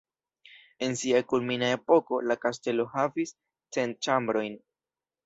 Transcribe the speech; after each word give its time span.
En 0.85 0.95
sia 1.01 1.19
kulmina 1.33 1.69
epoko 1.77 2.19
la 2.31 2.37
kastelo 2.47 2.87
havis 2.95 3.35
cent 3.79 3.95
ĉambrojn. 4.09 4.57